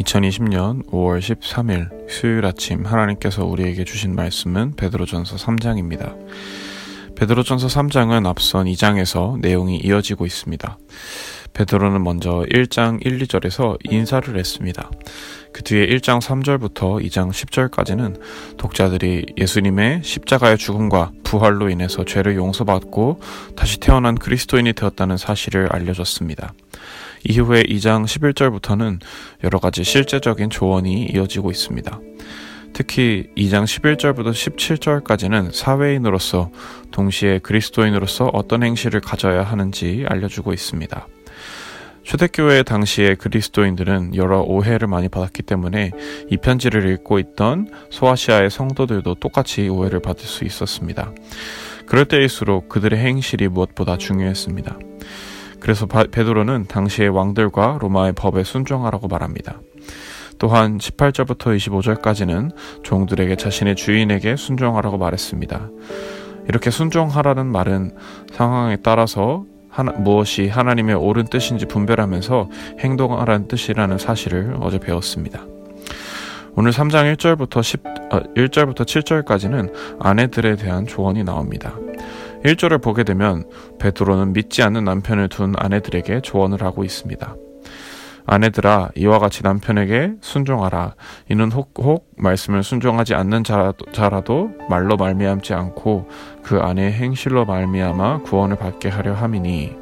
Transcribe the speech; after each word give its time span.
2020년 0.00 0.86
5월 0.86 1.18
13일 1.18 2.08
수요일 2.08 2.46
아침 2.46 2.84
하나님께서 2.84 3.44
우리에게 3.44 3.84
주신 3.84 4.14
말씀은 4.14 4.76
베드로전서 4.76 5.36
3장입니다. 5.36 6.16
베드로전서 7.16 7.66
3장은 7.66 8.26
앞선 8.26 8.66
2장에서 8.66 9.38
내용이 9.40 9.76
이어지고 9.76 10.24
있습니다. 10.24 10.78
베드로는 11.52 12.02
먼저 12.02 12.44
1장 12.50 13.04
1, 13.04 13.18
2절에서 13.18 13.76
인사를 13.84 14.38
했습니다. 14.38 14.90
그 15.52 15.62
뒤에 15.62 15.86
1장 15.88 16.20
3절부터 16.20 17.04
2장 17.04 17.30
10절까지는 17.30 18.20
독자들이 18.56 19.26
예수님의 19.36 20.02
십자가의 20.04 20.56
죽음과 20.56 21.12
부활로 21.24 21.68
인해서 21.68 22.04
죄를 22.04 22.36
용서받고 22.36 23.20
다시 23.56 23.78
태어난 23.80 24.14
그리스도인이 24.14 24.72
되었다는 24.72 25.16
사실을 25.16 25.68
알려줬습니다. 25.70 26.54
이후에 27.24 27.62
2장 27.64 28.04
11절부터는 28.04 29.00
여러 29.44 29.58
가지 29.58 29.84
실제적인 29.84 30.50
조언이 30.50 31.06
이어지고 31.12 31.50
있습니다. 31.50 32.00
특히 32.72 33.28
2장 33.36 33.64
11절부터 33.64 34.30
17절까지는 34.30 35.52
사회인으로서 35.52 36.50
동시에 36.90 37.40
그리스도인으로서 37.40 38.30
어떤 38.32 38.62
행실을 38.62 39.00
가져야 39.00 39.42
하는지 39.42 40.04
알려주고 40.08 40.52
있습니다. 40.52 41.06
초대교회 42.02 42.62
당시의 42.62 43.16
그리스도인들은 43.16 44.16
여러 44.16 44.40
오해를 44.40 44.88
많이 44.88 45.08
받았기 45.08 45.42
때문에 45.42 45.92
이 46.30 46.36
편지를 46.38 46.88
읽고 46.88 47.18
있던 47.18 47.68
소아시아의 47.90 48.50
성도들도 48.50 49.16
똑같이 49.16 49.68
오해를 49.68 50.00
받을 50.00 50.24
수 50.24 50.44
있었습니다. 50.44 51.12
그럴 51.86 52.06
때일수록 52.06 52.68
그들의 52.68 52.98
행실이 52.98 53.48
무엇보다 53.48 53.98
중요했습니다. 53.98 54.78
그래서 55.60 55.86
베드로는 55.86 56.66
당시의 56.66 57.10
왕들과 57.10 57.78
로마의 57.80 58.14
법에 58.14 58.42
순종하라고 58.44 59.08
말합니다. 59.08 59.60
또한 60.38 60.78
18절부터 60.78 61.56
25절까지는 61.56 62.52
종들에게 62.82 63.36
자신의 63.36 63.76
주인에게 63.76 64.36
순종하라고 64.36 64.96
말했습니다. 64.96 65.68
이렇게 66.48 66.70
순종하라는 66.70 67.46
말은 67.46 67.94
상황에 68.32 68.78
따라서 68.82 69.44
하나, 69.68 69.92
무엇이 69.92 70.48
하나님의 70.48 70.96
옳은 70.96 71.26
뜻인지 71.26 71.66
분별하면서 71.66 72.48
행동하라는 72.80 73.46
뜻이라는 73.46 73.98
사실을 73.98 74.56
어제 74.60 74.78
배웠습니다. 74.78 75.44
오늘 76.56 76.72
3장 76.72 77.14
1절부터 77.14 77.62
10, 77.62 77.84
아, 78.10 78.20
1절부터 78.34 78.80
7절까지는 78.80 79.72
아내들에 80.00 80.56
대한 80.56 80.86
조언이 80.86 81.22
나옵니다. 81.22 81.74
1절을 82.44 82.82
보게 82.82 83.04
되면 83.04 83.44
베드로는 83.78 84.32
믿지 84.32 84.62
않는 84.62 84.84
남편을 84.84 85.28
둔 85.28 85.54
아내들에게 85.56 86.20
조언을 86.22 86.62
하고 86.62 86.84
있습니다. 86.84 87.36
아내들아 88.26 88.90
이와 88.94 89.18
같이 89.18 89.42
남편에게 89.42 90.12
순종하라 90.20 90.94
이는 91.30 91.50
혹, 91.50 91.72
혹 91.78 92.08
말씀을 92.16 92.62
순종하지 92.62 93.14
않는 93.14 93.44
자라도, 93.44 93.90
자라도 93.92 94.50
말로 94.68 94.96
말미암지 94.96 95.52
않고 95.52 96.08
그 96.42 96.60
아내의 96.60 96.92
행실로 96.92 97.44
말미암아 97.44 98.22
구원을 98.22 98.56
받게 98.56 98.88
하려 98.88 99.14
함이니 99.14 99.76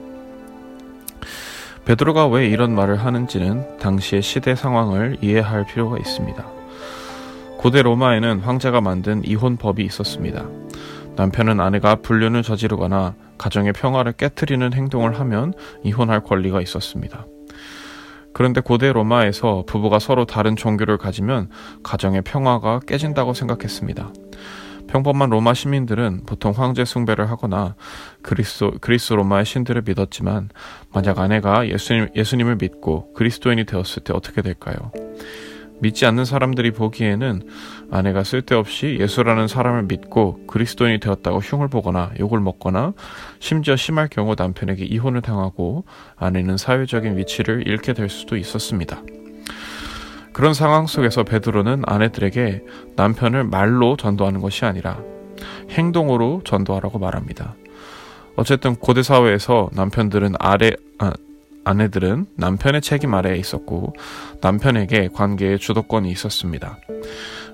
베드로가 1.84 2.26
왜 2.28 2.46
이런 2.46 2.74
말을 2.74 2.96
하는지는 2.96 3.78
당시의 3.78 4.22
시대 4.22 4.54
상황을 4.54 5.18
이해할 5.22 5.64
필요가 5.64 5.96
있습니다. 5.98 6.46
고대 7.58 7.82
로마에는 7.82 8.40
황제가 8.40 8.80
만든 8.80 9.24
이혼법이 9.24 9.82
있었습니다. 9.84 10.46
남편은 11.19 11.58
아내가 11.61 11.97
불륜을 11.97 12.44
저지르거나 12.44 13.16
가정의 13.38 13.72
평화를 13.72 14.12
깨뜨리는 14.12 14.72
행동을 14.72 15.19
하면 15.19 15.52
이혼할 15.83 16.22
권리가 16.22 16.62
있었습니다. 16.62 17.27
그런데 18.33 18.60
고대 18.60 18.92
로마에서 18.92 19.64
부부가 19.66 19.98
서로 19.98 20.27
다른 20.27 20.55
종교를 20.55 20.97
가지면 20.97 21.50
가정의 21.83 22.22
평화가 22.22 22.80
깨진다고 22.86 23.34
생각했습니다. 23.34 24.12
평범한 24.86 25.30
로마 25.30 25.55
시민들은 25.55 26.22
보통 26.25 26.53
황제 26.53 26.84
숭배를 26.84 27.28
하거나 27.31 27.75
그리스, 28.22 28.71
그리스 28.81 29.12
로마의 29.12 29.44
신들을 29.44 29.82
믿었지만 29.84 30.50
만약 30.94 31.19
아내가 31.19 31.69
예수님, 31.69 32.09
예수님을 32.15 32.56
믿고 32.60 33.12
그리스도인이 33.15 33.65
되었을 33.66 34.04
때 34.04 34.12
어떻게 34.15 34.41
될까요? 34.41 34.92
믿지 35.81 36.06
않는 36.06 36.25
사람들이 36.25 36.72
보기에는 36.72 37.43
아내가 37.91 38.25
쓸데없이 38.25 38.99
예수라는 39.00 39.49
사람을 39.49 39.84
믿고 39.84 40.47
그리스도인이 40.47 41.00
되었다고 41.00 41.39
흉을 41.39 41.69
보거나 41.69 42.11
욕을 42.19 42.41
먹거나 42.41 42.94
심지어 43.39 43.77
심할 43.77 44.09
경우 44.09 44.34
남편에게 44.37 44.84
이혼을 44.84 45.22
당하고 45.22 45.84
아내는 46.16 46.56
사회적인 46.56 47.16
위치를 47.16 47.66
잃게 47.66 47.93
될 47.93 48.09
수도 48.09 48.37
있었습니다. 48.37 49.03
그런 50.33 50.55
상황 50.55 50.87
속에서 50.87 51.25
베드로는 51.25 51.83
아내들에게 51.87 52.62
남편을 52.97 53.45
말로 53.45 53.97
전도하는 53.97 54.41
것이 54.41 54.65
아니라 54.65 55.00
행동으로 55.71 56.43
전도하라고 56.45 56.99
말합니다. 56.99 57.56
어쨌든 58.37 58.77
고대 58.77 59.03
사회에서 59.03 59.69
남편들은 59.72 60.34
아래 60.39 60.71
아, 60.99 61.12
아내들은 61.68 62.26
남편의 62.36 62.80
책임 62.80 63.12
아래에 63.12 63.36
있었고 63.36 63.92
남편에게 64.40 65.10
관계의 65.12 65.58
주도권이 65.58 66.10
있었습니다. 66.10 66.78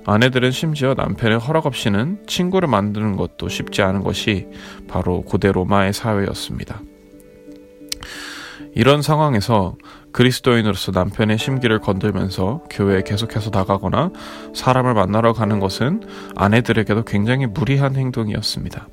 아내들은 0.06 0.52
심지어 0.52 0.94
남편의 0.94 1.40
허락 1.40 1.66
없이는 1.66 2.24
친구를 2.28 2.68
만드는 2.68 3.16
것도 3.16 3.48
쉽지 3.48 3.82
않은 3.82 4.04
것이 4.04 4.46
바로 4.86 5.22
고대 5.22 5.50
로마의 5.50 5.92
사회였습니다. 5.92 6.80
이런 8.76 9.02
상황에서 9.02 9.76
그리스도인으로서 10.12 10.92
남편의 10.92 11.38
심기를 11.38 11.80
건들면서 11.80 12.64
교회에 12.70 13.02
계속해서 13.02 13.50
나가거나 13.52 14.10
사람을 14.54 14.94
만나러 14.94 15.32
가는 15.32 15.58
것은 15.58 16.02
아내들에게도 16.36 17.04
굉장히 17.04 17.46
무리한 17.46 17.96
행동이었습니다. 17.96 18.88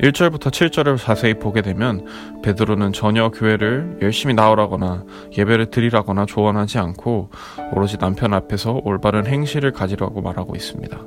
1절부터 0.00 0.50
7절을 0.50 0.98
자세히 0.98 1.34
보게 1.34 1.62
되면 1.62 2.06
베드로는 2.42 2.92
전혀 2.92 3.30
교회를 3.30 3.98
열심히 4.02 4.34
나오라거나 4.34 5.04
예배를 5.36 5.66
드리라거나 5.66 6.26
조언하지 6.26 6.78
않고 6.78 7.30
오로지 7.72 7.98
남편 7.98 8.34
앞에서 8.34 8.80
올바른 8.84 9.26
행실을 9.26 9.72
가지라고 9.72 10.20
말하고 10.20 10.56
있습니다. 10.56 10.98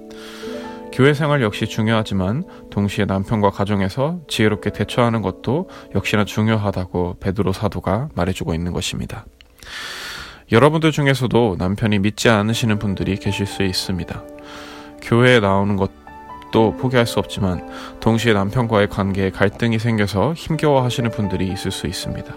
교회 0.93 1.13
생활 1.13 1.41
역시 1.43 1.67
중요하지만 1.67 2.43
동시에 2.71 3.05
남편과 3.05 3.51
가정에서 3.51 4.21
지혜롭게 4.27 4.71
대처하는 4.71 5.21
것도 5.21 5.69
역시나 5.93 6.25
중요하다고 6.25 7.17
베드로 7.19 7.53
사도가 7.53 8.09
말해주고 8.15 8.55
있는 8.55 8.71
것입니다. 8.73 9.25
여러분들 10.51 10.91
중에서도 10.91 11.57
남편이 11.59 11.99
믿지 11.99 12.29
않으시는 12.29 12.79
분들이 12.79 13.17
계실 13.17 13.45
수 13.45 13.63
있습니다. 13.63 14.23
교회에 15.01 15.39
나오는 15.39 15.75
것 15.75 15.91
또 16.51 16.75
포기할 16.77 17.05
수 17.05 17.19
없지만 17.19 17.67
동시에 17.99 18.33
남편과의 18.33 18.89
관계에 18.89 19.29
갈등이 19.29 19.79
생겨서 19.79 20.33
힘겨워하시는 20.33 21.11
분들이 21.11 21.47
있을 21.47 21.71
수 21.71 21.87
있습니다. 21.87 22.33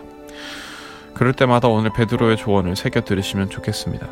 그럴 1.15 1.32
때마다 1.32 1.69
오늘 1.69 1.93
베드로의 1.93 2.37
조언을 2.37 2.76
새겨 2.76 3.03
들으시면 3.03 3.50
좋겠습니다. 3.50 4.09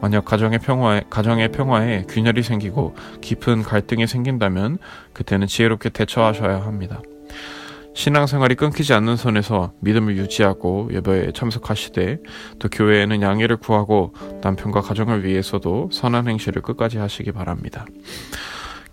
만약 0.00 0.24
가정의 0.24 0.58
평화에, 0.58 1.02
가정의 1.10 1.52
평화에 1.52 2.04
균열이 2.08 2.42
생기고 2.42 2.94
깊은 3.20 3.62
갈등이 3.62 4.06
생긴다면 4.06 4.78
그때는 5.12 5.46
지혜롭게 5.46 5.90
대처하셔야 5.90 6.62
합니다. 6.62 7.02
신앙생활이 7.92 8.54
끊기지 8.54 8.94
않는 8.94 9.16
선에서 9.16 9.72
믿음을 9.80 10.16
유지하고 10.16 10.88
예배에 10.92 11.32
참석하시되 11.32 12.18
또 12.58 12.68
교회에는 12.68 13.20
양해를 13.20 13.56
구하고 13.56 14.14
남편과 14.42 14.80
가정을 14.80 15.24
위해서도 15.24 15.90
선한 15.92 16.28
행실을 16.28 16.62
끝까지 16.62 16.98
하시기 16.98 17.32
바랍니다. 17.32 17.84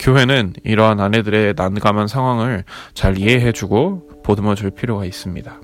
교회는 0.07 0.53
이러한 0.63 1.01
아내들의 1.01 1.56
난감한 1.57 2.07
상황을 2.07 2.63
잘 2.94 3.18
이해해주고 3.18 4.22
보듬어 4.23 4.56
줄 4.56 4.72
필요가 4.72 5.03
있습니다. 5.03 5.59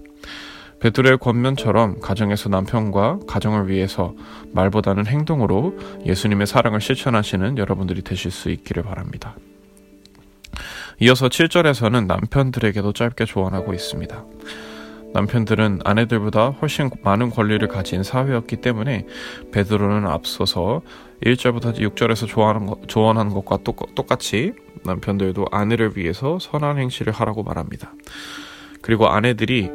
베드로의 0.81 1.17
권면처럼 1.19 2.01
가정에서 2.01 2.49
남편과 2.49 3.19
가정을 3.25 3.69
위해서 3.69 4.13
말보다는 4.51 5.05
행동으로 5.05 5.78
예수님의 6.05 6.45
사랑을 6.45 6.81
실천하시는 6.81 7.57
여러분들이 7.57 8.01
되실 8.01 8.31
수 8.31 8.49
있기를 8.49 8.84
바랍니다. 8.84 9.37
이어서 10.99 11.29
7절에서는 11.29 12.05
남편들에게도 12.05 12.91
짧게 12.91 13.23
조언하고 13.23 13.73
있습니다. 13.73 14.25
남편들은 15.13 15.79
아내들보다 15.83 16.49
훨씬 16.49 16.89
많은 17.03 17.29
권리를 17.29 17.65
가진 17.67 18.03
사회였기 18.03 18.57
때문에 18.57 19.05
베드로는 19.51 20.07
앞서서 20.07 20.81
1절부터 21.23 21.77
6절에서 21.77 22.27
조언하는, 22.27 22.67
것, 22.67 22.87
조언하는 22.87 23.33
것과 23.33 23.59
똑같이 23.95 24.53
남편들도 24.83 25.47
아내를 25.51 25.95
위해서 25.95 26.37
선한 26.39 26.77
행실을 26.77 27.13
하라고 27.13 27.43
말합니다. 27.43 27.93
그리고 28.81 29.07
아내들이 29.07 29.71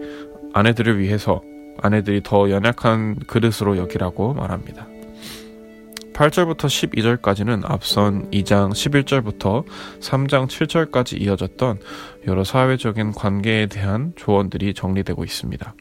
아내들을 0.53 0.99
위해서 0.99 1.41
아내들이 1.81 2.23
더 2.23 2.51
연약한 2.51 3.17
그릇으로 3.27 3.79
여기라고 3.79 4.35
말합니다. 4.35 4.87
8절부터 6.19 6.67
12절까지는 6.67 7.63
앞선 7.65 8.29
2장 8.33 8.73
11절부터 8.73 9.65
3장 10.01 10.49
7절까지 10.49 11.23
이어졌던 11.23 11.79
여러 12.27 12.43
사회적인 12.43 13.13
관계에 13.13 13.67
대한 13.67 14.13
조언들이 14.17 14.75
정리되고 14.75 15.23
있습니다. 15.23 15.75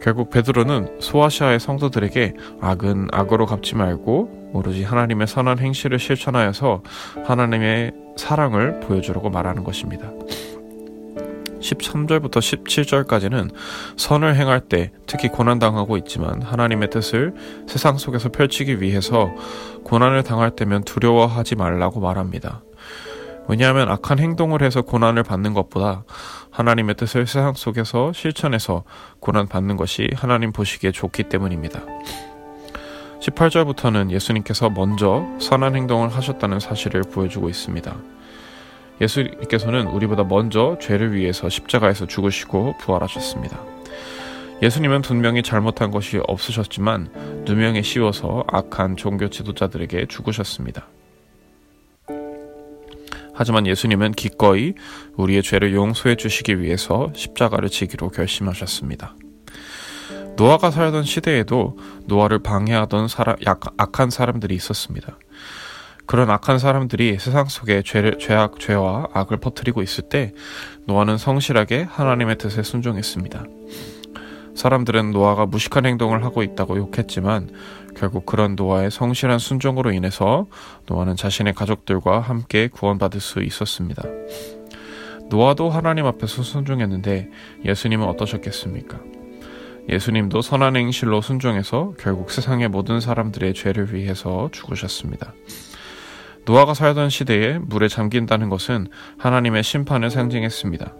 결국 0.00 0.30
베드로는 0.30 1.00
소아시아의 1.00 1.58
성도들에게 1.58 2.34
악은 2.60 3.08
악으로 3.10 3.46
갚지 3.46 3.74
말고 3.74 4.52
오로지 4.52 4.84
하나님의 4.84 5.26
선한 5.26 5.58
행실을 5.58 5.98
실천하여서 5.98 6.84
하나님의 7.26 7.92
사랑을 8.16 8.78
보여주려고 8.78 9.30
말하는 9.30 9.64
것입니다. 9.64 10.12
13절부터 11.70 12.38
17절까지는 12.38 13.52
선을 13.96 14.36
행할 14.36 14.60
때 14.60 14.92
특히 15.06 15.28
고난당하고 15.28 15.96
있지만 15.98 16.42
하나님의 16.42 16.90
뜻을 16.90 17.34
세상 17.66 17.96
속에서 17.98 18.30
펼치기 18.30 18.80
위해서 18.80 19.30
고난을 19.84 20.22
당할 20.22 20.50
때면 20.50 20.84
두려워하지 20.84 21.56
말라고 21.56 22.00
말합니다. 22.00 22.62
왜냐하면 23.48 23.90
악한 23.90 24.18
행동을 24.18 24.62
해서 24.62 24.82
고난을 24.82 25.22
받는 25.22 25.54
것보다 25.54 26.04
하나님의 26.50 26.94
뜻을 26.96 27.26
세상 27.26 27.54
속에서 27.54 28.12
실천해서 28.12 28.84
고난 29.18 29.48
받는 29.48 29.76
것이 29.76 30.08
하나님 30.14 30.52
보시기에 30.52 30.92
좋기 30.92 31.24
때문입니다. 31.24 31.80
18절부터는 33.20 34.10
예수님께서 34.10 34.70
먼저 34.70 35.26
선한 35.40 35.76
행동을 35.76 36.08
하셨다는 36.08 36.60
사실을 36.60 37.02
보여주고 37.02 37.48
있습니다. 37.48 37.96
예수님께서는 39.00 39.86
우리보다 39.86 40.24
먼저 40.24 40.76
죄를 40.80 41.14
위해서 41.14 41.48
십자가에서 41.48 42.06
죽으시고 42.06 42.76
부활하셨습니다. 42.78 43.60
예수님은 44.62 45.00
분명히 45.02 45.42
잘못한 45.42 45.90
것이 45.90 46.20
없으셨지만 46.26 47.44
누명에 47.46 47.80
씌워서 47.80 48.44
악한 48.46 48.96
종교 48.96 49.30
지도자들에게 49.30 50.06
죽으셨습니다. 50.06 50.86
하지만 53.32 53.66
예수님은 53.66 54.12
기꺼이 54.12 54.74
우리의 55.16 55.42
죄를 55.42 55.74
용서해 55.74 56.16
주시기 56.16 56.60
위해서 56.60 57.10
십자가를 57.14 57.70
지기로 57.70 58.10
결심하셨습니다. 58.10 59.14
노아가 60.36 60.70
살던 60.70 61.04
시대에도 61.04 61.78
노아를 62.04 62.40
방해하던 62.42 63.08
사람, 63.08 63.36
약, 63.46 63.60
악한 63.78 64.10
사람들이 64.10 64.54
있었습니다. 64.54 65.18
그런 66.10 66.28
악한 66.28 66.58
사람들이 66.58 67.20
세상 67.20 67.44
속에 67.44 67.82
죄를, 67.82 68.18
죄악, 68.18 68.58
죄와 68.58 69.10
악을 69.12 69.36
퍼뜨리고 69.36 69.80
있을 69.80 70.08
때 70.08 70.32
노아는 70.86 71.18
성실하게 71.18 71.84
하나님의 71.84 72.36
뜻에 72.36 72.64
순종했습니다. 72.64 73.44
사람들은 74.56 75.12
노아가 75.12 75.46
무식한 75.46 75.86
행동을 75.86 76.24
하고 76.24 76.42
있다고 76.42 76.78
욕했지만 76.78 77.50
결국 77.94 78.26
그런 78.26 78.56
노아의 78.56 78.90
성실한 78.90 79.38
순종으로 79.38 79.92
인해서 79.92 80.48
노아는 80.88 81.14
자신의 81.14 81.54
가족들과 81.54 82.18
함께 82.18 82.66
구원받을 82.66 83.20
수 83.20 83.40
있었습니다. 83.44 84.02
노아도 85.28 85.70
하나님 85.70 86.06
앞에서 86.06 86.42
순종했는데 86.42 87.30
예수님은 87.64 88.08
어떠셨겠습니까? 88.08 88.98
예수님도 89.88 90.42
선한 90.42 90.74
행실로 90.74 91.20
순종해서 91.20 91.94
결국 92.00 92.32
세상의 92.32 92.66
모든 92.66 92.98
사람들의 92.98 93.54
죄를 93.54 93.94
위해서 93.94 94.48
죽으셨습니다. 94.50 95.34
노아가 96.44 96.74
살던 96.74 97.10
시대에 97.10 97.58
물에 97.58 97.88
잠긴다는 97.88 98.48
것은 98.48 98.88
하나님의 99.18 99.62
심판을 99.62 100.10
상징했습니다. 100.10 100.94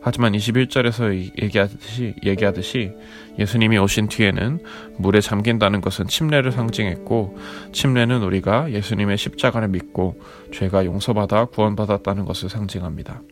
하지만 0.00 0.32
21절에서 0.32 1.42
얘기하듯이, 1.42 2.14
얘기하듯이 2.24 2.92
예수님이 3.38 3.78
오신 3.78 4.08
뒤에는 4.08 4.60
물에 4.96 5.20
잠긴다는 5.20 5.80
것은 5.80 6.06
침례를 6.06 6.52
상징했고 6.52 7.36
침례는 7.72 8.22
우리가 8.22 8.70
예수님의 8.72 9.18
십자가를 9.18 9.68
믿고 9.68 10.20
죄가 10.52 10.84
용서받아 10.84 11.46
구원받았다는 11.46 12.24
것을 12.24 12.48
상징합니다. 12.48 13.22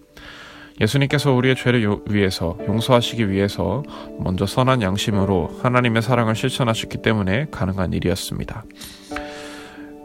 예수님께서 0.81 1.33
우리의 1.33 1.57
죄를 1.57 1.89
위해서 2.11 2.59
용서하시기 2.67 3.31
위해서 3.31 3.83
먼저 4.19 4.45
선한 4.45 4.83
양심으로 4.83 5.61
하나님의 5.63 6.03
사랑을 6.03 6.35
실천하셨기 6.35 6.99
때문에 6.99 7.47
가능한 7.51 7.95
일이었습니다. 7.95 8.65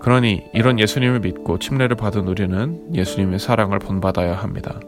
그러니 0.01 0.43
이런 0.53 0.79
예수님을 0.79 1.19
믿고 1.19 1.59
침례를 1.59 1.95
받은 1.95 2.27
우리는 2.27 2.93
예수님의 2.93 3.39
사랑을 3.39 3.79
본받아야 3.79 4.35
합니다. 4.35 4.79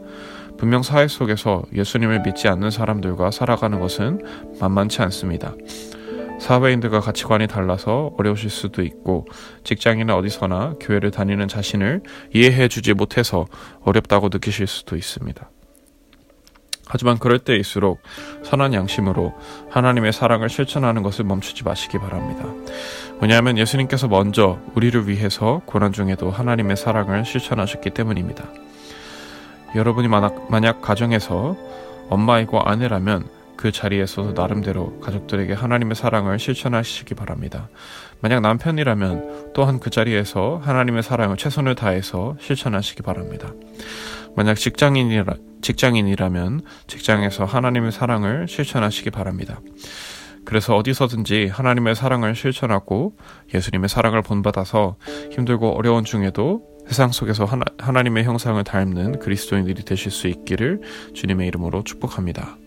분명 0.58 0.82
사회 0.82 1.08
속에서 1.08 1.62
예수님을 1.74 2.22
믿지 2.22 2.48
않는 2.48 2.70
사람들과 2.70 3.30
살아가는 3.30 3.78
것은 3.80 4.20
만만치 4.60 5.02
않습니다. 5.02 5.54
사회인들과 6.40 7.00
가치관이 7.00 7.46
달라서 7.46 8.14
어려우실 8.18 8.50
수도 8.50 8.82
있고 8.82 9.26
직장이나 9.62 10.16
어디서나 10.16 10.74
교회를 10.80 11.10
다니는 11.10 11.46
자신을 11.48 12.02
이해해 12.32 12.68
주지 12.68 12.92
못해서 12.92 13.46
어렵다고 13.82 14.30
느끼실 14.32 14.66
수도 14.66 14.96
있습니다. 14.96 15.48
하지만 16.86 17.18
그럴 17.18 17.38
때일수록 17.38 18.02
선한 18.42 18.74
양심으로 18.74 19.34
하나님의 19.70 20.12
사랑을 20.12 20.48
실천하는 20.48 21.02
것을 21.02 21.24
멈추지 21.24 21.64
마시기 21.64 21.98
바랍니다. 21.98 22.44
왜냐하면 23.20 23.58
예수님께서 23.58 24.08
먼저 24.08 24.58
우리를 24.74 25.08
위해서 25.08 25.62
고난 25.66 25.92
중에도 25.92 26.30
하나님의 26.30 26.76
사랑을 26.76 27.24
실천하셨기 27.24 27.90
때문입니다. 27.90 28.44
여러분이 29.74 30.08
만약, 30.08 30.82
가정에서 30.82 31.56
엄마이고 32.10 32.60
아내라면 32.60 33.28
그 33.56 33.72
자리에서도 33.72 34.32
나름대로 34.32 35.00
가족들에게 35.00 35.52
하나님의 35.52 35.96
사랑을 35.96 36.38
실천하시기 36.38 37.14
바랍니다. 37.14 37.68
만약 38.20 38.40
남편이라면 38.40 39.52
또한 39.54 39.80
그 39.80 39.90
자리에서 39.90 40.60
하나님의 40.62 41.02
사랑을 41.02 41.36
최선을 41.36 41.74
다해서 41.74 42.36
실천하시기 42.40 43.02
바랍니다. 43.02 43.52
만약 44.36 44.54
직장인이라, 44.54 45.34
직장인이라면 45.62 46.62
직장에서 46.86 47.44
하나님의 47.44 47.92
사랑을 47.92 48.46
실천하시기 48.48 49.10
바랍니다. 49.10 49.60
그래서 50.44 50.76
어디서든지 50.76 51.48
하나님의 51.48 51.94
사랑을 51.94 52.34
실천하고 52.34 53.16
예수님의 53.54 53.88
사랑을 53.88 54.22
본받아서 54.22 54.96
힘들고 55.32 55.76
어려운 55.76 56.04
중에도 56.04 56.62
세상 56.86 57.12
속에서 57.12 57.46
하나, 57.46 57.64
하나님의 57.78 58.24
형상을 58.24 58.62
닮는 58.62 59.20
그리스도인들이 59.20 59.84
되실 59.84 60.10
수 60.10 60.28
있기를 60.28 60.82
주님의 61.14 61.48
이름으로 61.48 61.82
축복합니다. 61.84 62.58